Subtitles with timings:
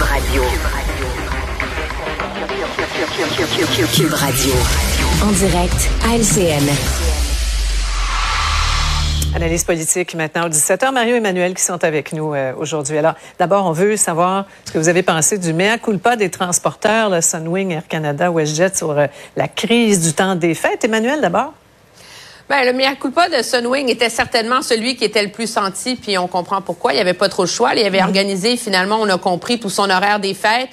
[0.00, 0.42] Cube Radio.
[3.94, 4.52] Cube Radio.
[5.22, 6.64] En direct à LCN.
[9.36, 10.90] Analyse politique maintenant au 17h.
[10.94, 12.96] Mario et Emmanuel qui sont avec nous euh, aujourd'hui.
[12.96, 17.10] Alors, d'abord, on veut savoir ce que vous avez pensé du mea culpa des transporteurs,
[17.10, 19.06] le Sunwing, Air Canada, WestJet, sur euh,
[19.36, 20.82] la crise du temps des fêtes.
[20.82, 21.52] Emmanuel, d'abord?
[22.50, 26.18] Ben, le mea culpa de Sunwing était certainement celui qui était le plus senti, puis
[26.18, 26.92] on comprend pourquoi.
[26.92, 27.76] Il n'y avait pas trop de choix.
[27.76, 28.04] Il avait mm-hmm.
[28.06, 30.70] organisé, finalement, on a compris tout son horaire des fêtes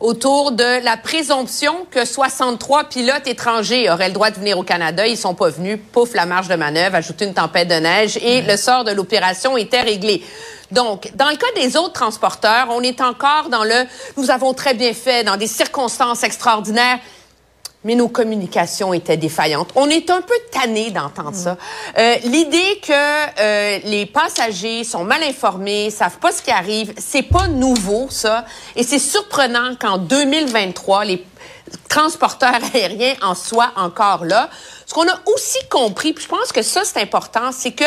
[0.00, 5.06] autour de la présomption que 63 pilotes étrangers auraient le droit de venir au Canada.
[5.06, 5.78] Ils sont pas venus.
[5.92, 9.58] Pouf, la marge de manœuvre, ajouter une tempête de neige et le sort de l'opération
[9.58, 10.24] était réglé.
[10.70, 13.84] Donc, dans le cas des autres transporteurs, on est encore dans le
[14.16, 17.00] nous avons très bien fait dans des circonstances extraordinaires
[17.84, 19.70] mais nos communications étaient défaillantes.
[19.76, 21.56] On est un peu tanné d'entendre ça.
[21.96, 27.22] Euh, L'idée que euh, les passagers sont mal informés, savent pas ce qui arrive, c'est
[27.22, 31.24] pas nouveau ça, et c'est surprenant qu'en 2023 les
[31.88, 34.50] transporteurs aériens en soient encore là.
[34.86, 37.84] Ce qu'on a aussi compris, puis je pense que ça c'est important, c'est que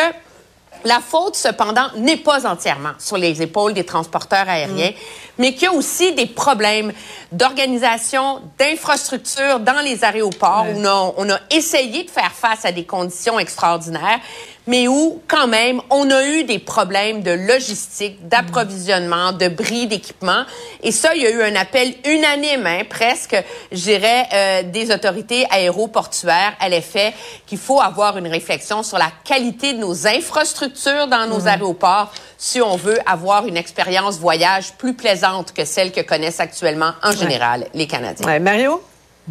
[0.85, 4.93] la faute, cependant, n'est pas entièrement sur les épaules des transporteurs aériens, mm.
[5.37, 6.91] mais qu'il y a aussi des problèmes
[7.31, 10.65] d'organisation, d'infrastructure dans les aéroports.
[10.75, 10.85] Où
[11.17, 14.19] on a essayé de faire face à des conditions extraordinaires
[14.67, 20.43] mais où, quand même, on a eu des problèmes de logistique, d'approvisionnement, de bris d'équipement.
[20.83, 23.35] Et ça, il y a eu un appel unanime, hein, presque,
[23.71, 27.13] je dirais, euh, des autorités aéroportuaires à l'effet
[27.47, 31.47] qu'il faut avoir une réflexion sur la qualité de nos infrastructures dans nos mmh.
[31.47, 36.93] aéroports si on veut avoir une expérience voyage plus plaisante que celle que connaissent actuellement,
[37.03, 38.25] en général, les Canadiens.
[38.25, 38.81] Ouais, Mario?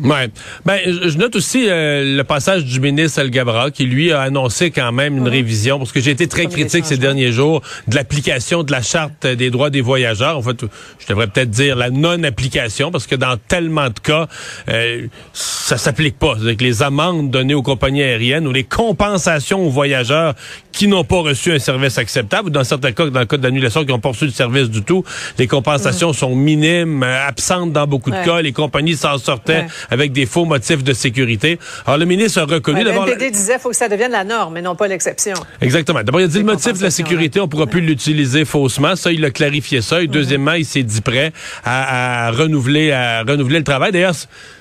[0.03, 0.29] Ouais.
[0.65, 4.71] Ben, je note aussi euh, le passage du ministre El Gabra qui lui a annoncé
[4.71, 8.63] quand même une révision parce que j'ai été très critique ces derniers jours de l'application
[8.63, 10.39] de la charte des droits des voyageurs.
[10.39, 10.65] En fait,
[10.99, 14.27] je devrais peut-être dire la non-application parce que dans tellement de cas,
[14.69, 16.35] euh, ça s'applique pas.
[16.37, 20.35] C'est-à-dire que les amendes données aux compagnies aériennes ou les compensations aux voyageurs
[20.73, 23.85] qui n'ont pas reçu un service acceptable, ou dans certains cas, dans le cas d'annulation,
[23.85, 25.05] qui n'ont pas reçu de service du tout,
[25.39, 28.41] les compensations sont minimes, euh, absentes dans beaucoup de cas.
[28.41, 31.59] Les compagnies s'en sortaient avec des faux motifs de sécurité.
[31.87, 32.85] Alors, le ministre a reconnu...
[32.85, 35.35] le NPD disait faut que ça devienne la norme, mais non pas l'exception.
[35.61, 36.03] Exactement.
[36.03, 38.97] D'abord, il a dit le motif de la sécurité, on ne pourra plus l'utiliser faussement.
[38.97, 40.03] Ça, il a clarifié ça.
[40.03, 40.13] Et mhm.
[40.13, 41.33] deuxièmement, il s'est dit prêt
[41.65, 43.93] à, à, renouveler, à renouveler le travail.
[43.93, 44.15] D'ailleurs,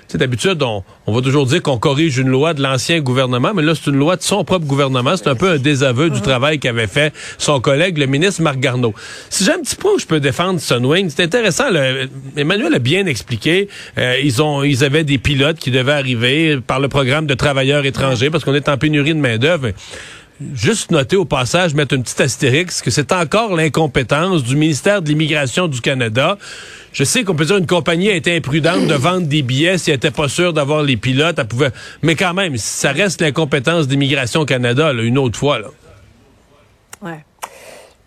[0.09, 3.61] c'est d'habitude, on, on, va toujours dire qu'on corrige une loi de l'ancien gouvernement, mais
[3.61, 5.15] là, c'est une loi de son propre gouvernement.
[5.15, 6.23] C'est un peu un désaveu du mhm.
[6.23, 8.95] travail qu'avait fait son collègue, le ministre Marc Garneau.
[9.29, 11.65] Si j'ai un petit point où je peux défendre Sunwing, c'est intéressant.
[12.35, 13.69] Emmanuel a bien expliqué.
[13.99, 17.85] Euh, ils ont, ils avaient des pilotes qui devaient arriver par le programme de travailleurs
[17.85, 19.69] étrangers parce qu'on est en pénurie de main d'œuvre
[20.53, 25.09] juste noter au passage, mettre une petite astérix, que c'est encore l'incompétence du ministère de
[25.09, 26.37] l'Immigration du Canada.
[26.93, 29.91] Je sais qu'on peut dire une compagnie a été imprudente de vendre des billets si
[29.91, 31.37] elle n'était pas sûre d'avoir les pilotes.
[31.37, 31.71] Elle pouvait...
[32.01, 35.59] Mais quand même, ça reste l'incompétence d'Immigration Canada, une autre fois.
[35.59, 35.67] Là.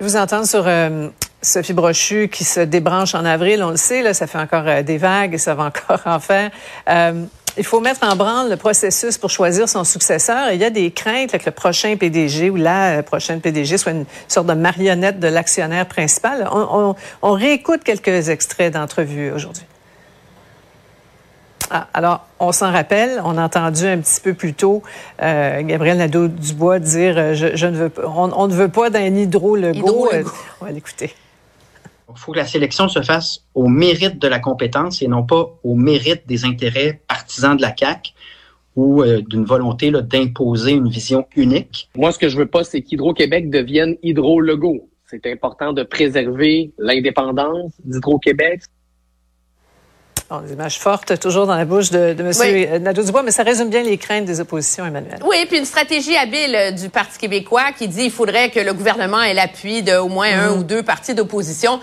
[0.01, 1.09] Vous entendre sur euh,
[1.43, 4.99] Sophie Brochu qui se débranche en avril, on le sait, ça fait encore euh, des
[4.99, 6.51] vagues et ça va encore en faire.
[6.89, 7.25] Euh,
[7.59, 10.53] il faut mettre en branle le processus pour choisir son successeur.
[10.53, 14.07] il y a des craintes que le prochain PDG ou la prochaine PDG soit une
[14.29, 16.49] sorte de marionnette de l'actionnaire principal.
[16.51, 19.65] On, réécoute quelques extraits d'entrevues aujourd'hui.
[21.71, 24.83] Ah, alors, on s'en rappelle, on a entendu un petit peu plus tôt
[25.23, 30.09] euh, Gabriel Nadeau-Dubois dire euh, je, ne veux on, ne veut pas d'un hydro-lego.
[30.13, 30.23] Euh,
[30.61, 31.15] on va l'écouter.
[32.17, 35.51] Il faut que la sélection se fasse au mérite de la compétence et non pas
[35.63, 38.15] au mérite des intérêts partisans de la CAC
[38.77, 41.89] ou euh, d'une volonté d'imposer une vision unique.
[41.97, 44.89] Moi, ce que je veux pas, c'est qu'Hydro-Québec devienne Hydro-Lego.
[45.07, 48.63] C'est important de préserver l'indépendance d'Hydro-Québec.
[50.47, 52.83] des images fortes, toujours dans la bouche de, de M.
[52.83, 55.19] Nadeau-Dubois, mais ça résume bien les craintes des oppositions, Emmanuel.
[55.29, 58.73] Oui, puis une stratégie habile euh, du Parti québécois qui dit qu'il faudrait que le
[58.73, 60.59] gouvernement ait l'appui de au moins un mm.
[60.59, 61.79] ou deux partis d'opposition.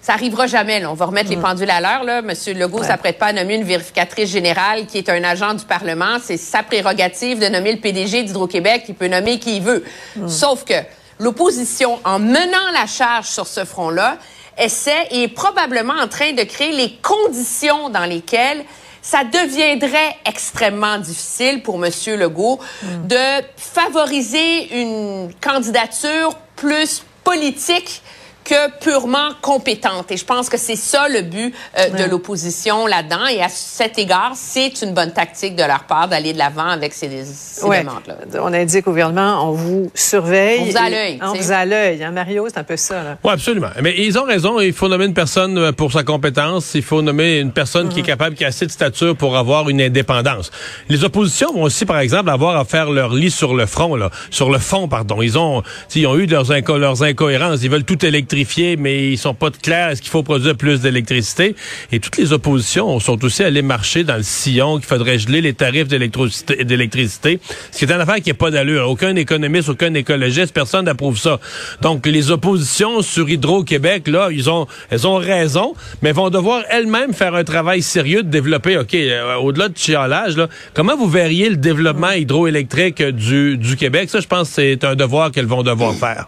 [0.00, 0.80] Ça arrivera jamais.
[0.80, 0.90] Là.
[0.90, 1.42] On va remettre les mm.
[1.42, 2.04] pendules à l'heure.
[2.04, 2.22] Là.
[2.22, 6.18] Monsieur Legault s'apprête pas à nommer une vérificatrice générale qui est un agent du Parlement.
[6.22, 8.84] C'est sa prérogative de nommer le PDG d'Hydro-Québec.
[8.88, 9.84] Il peut nommer qui il veut.
[10.16, 10.28] Mm.
[10.28, 10.74] Sauf que
[11.18, 14.18] l'opposition, en menant la charge sur ce front-là,
[14.56, 18.64] essaie et est probablement en train de créer les conditions dans lesquelles
[19.02, 23.06] ça deviendrait extrêmement difficile pour Monsieur Legault mm.
[23.06, 28.02] de favoriser une candidature plus politique
[28.48, 30.10] que purement compétente.
[30.10, 33.26] Et je pense que c'est ça le but euh, de l'opposition là-dedans.
[33.30, 36.94] Et à cet égard, c'est une bonne tactique de leur part d'aller de l'avant avec
[36.94, 38.16] ces, ces demandes-là.
[38.42, 40.60] On indique au gouvernement, on vous surveille.
[40.62, 41.18] On vous a à l'œil.
[41.22, 42.02] On vous a à l'œil.
[42.02, 43.18] Hein, Mario, c'est un peu ça.
[43.22, 43.68] Oui, absolument.
[43.82, 44.60] Mais ils ont raison.
[44.60, 46.72] Il faut nommer une personne euh, pour sa compétence.
[46.74, 48.08] Il faut nommer une personne qui est mhm.
[48.08, 50.50] capable, qui a assez de stature pour avoir une indépendance.
[50.88, 54.10] Les oppositions vont aussi, par exemple, avoir à faire leur lit sur le front, là,
[54.30, 55.20] sur le fond, pardon.
[55.20, 55.62] Ils ont,
[55.94, 57.62] ils ont eu leurs, inco leurs incohérences.
[57.62, 58.37] Ils veulent tout électrifier,
[58.78, 59.90] mais ils sont pas clairs.
[59.90, 61.54] Est-ce qu'il faut produire plus d'électricité?
[61.92, 65.54] Et toutes les oppositions sont aussi allées marcher dans le sillon qu'il faudrait geler les
[65.54, 67.40] tarifs d'électricité,
[67.70, 68.88] ce qui est une affaire qui n'est pas d'allure.
[68.88, 71.40] Aucun économiste, aucun écologiste, personne n'approuve ça.
[71.80, 77.44] Donc, les oppositions sur Hydro-Québec, là, elles ont raison, mais vont devoir elles-mêmes faire un
[77.44, 80.34] travail sérieux de développer, OK, euh, au-delà de chialage,
[80.74, 84.10] comment vous verriez le développement hydroélectrique du, du Québec?
[84.10, 86.26] Ça, je pense que c'est un devoir qu'elles vont devoir faire.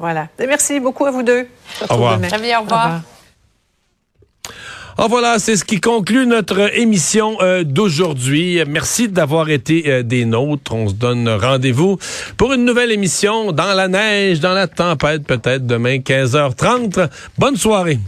[0.00, 0.28] Voilà.
[0.38, 1.46] merci beaucoup à vous deux.
[1.88, 2.18] Au revoir.
[2.18, 3.02] Au revoir.
[4.96, 8.62] Ah, voilà, c'est ce qui conclut notre émission euh, d'aujourd'hui.
[8.66, 10.74] Merci d'avoir été euh, des nôtres.
[10.74, 11.98] On se donne rendez-vous
[12.36, 17.08] pour une nouvelle émission dans la neige, dans la tempête, peut-être demain 15h30.
[17.38, 17.98] Bonne soirée.